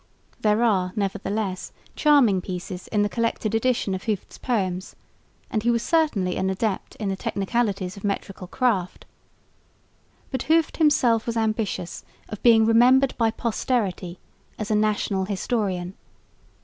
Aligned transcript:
There 0.41 0.63
are, 0.63 0.93
nevertheless, 0.95 1.71
charming 1.95 2.41
pieces 2.41 2.87
in 2.87 3.03
the 3.03 3.07
collected 3.07 3.53
edition 3.53 3.93
of 3.93 4.05
Hooft's 4.05 4.39
poems, 4.39 4.95
and 5.51 5.61
he 5.61 5.69
was 5.69 5.83
certainly 5.83 6.37
an 6.37 6.49
adept 6.49 6.95
in 6.95 7.09
the 7.09 7.15
technicalities 7.15 7.97
of 7.97 8.03
metrical 8.03 8.47
craft. 8.47 9.05
But 10.31 10.45
Hooft 10.47 10.77
himself 10.77 11.27
was 11.27 11.37
ambitious 11.37 12.03
of 12.29 12.41
being 12.41 12.65
remembered 12.65 13.13
by 13.19 13.29
posterity 13.29 14.17
as 14.57 14.71
a 14.71 14.75
national 14.75 15.25
historian. 15.25 15.93